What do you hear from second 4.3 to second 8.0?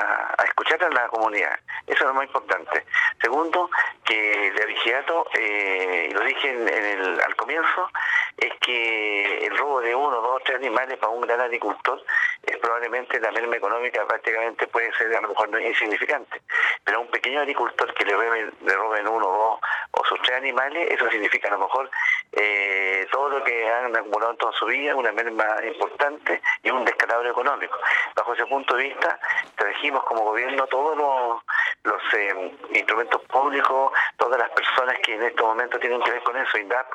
el vigiato, eh, lo dije en, el, al comienzo,